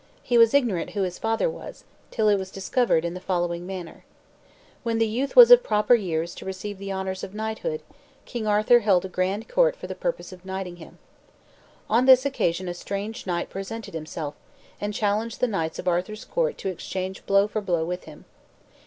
He 0.23 0.35
was 0.35 0.55
ignorant 0.55 0.93
who 0.97 1.03
his 1.03 1.19
father 1.19 1.47
was, 1.47 1.83
till 2.09 2.27
it 2.27 2.37
was 2.39 2.49
discovered 2.49 3.05
in 3.05 3.13
the 3.13 3.19
following 3.19 3.67
manner: 3.67 4.03
When 4.81 4.97
the 4.97 5.05
youth 5.05 5.35
was 5.35 5.51
of 5.51 5.61
proper 5.61 5.93
years 5.93 6.33
to 6.33 6.43
receive 6.45 6.79
the 6.79 6.91
honors 6.91 7.23
of 7.23 7.35
knighthood, 7.35 7.83
King 8.25 8.47
Arthur 8.47 8.79
held 8.79 9.05
a 9.05 9.07
grand 9.07 9.47
court 9.47 9.75
for 9.75 9.85
the 9.85 9.93
purpose 9.93 10.31
of 10.33 10.43
knighting 10.43 10.77
him. 10.77 10.97
On 11.87 12.05
this 12.07 12.25
occasion 12.25 12.67
a 12.67 12.73
strange 12.73 13.27
knight 13.27 13.51
presented 13.51 13.93
himself, 13.93 14.33
and 14.81 14.91
challenged 14.91 15.39
the 15.39 15.45
knights 15.47 15.77
of 15.77 15.87
Arthur's 15.87 16.25
court 16.25 16.57
to 16.57 16.69
exchange 16.69 17.23
blow 17.27 17.47
for 17.47 17.61
blow 17.61 17.85
with 17.85 18.05
him. 18.05 18.25